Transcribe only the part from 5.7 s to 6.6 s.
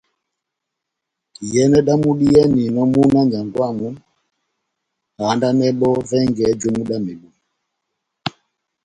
bɔ́ vɛngɛ